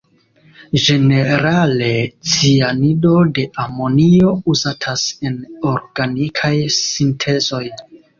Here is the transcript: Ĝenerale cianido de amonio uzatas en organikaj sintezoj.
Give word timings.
Ĝenerale 0.83 1.89
cianido 2.31 3.11
de 3.39 3.45
amonio 3.63 4.31
uzatas 4.55 5.03
en 5.29 5.37
organikaj 5.73 6.53
sintezoj. 6.79 7.63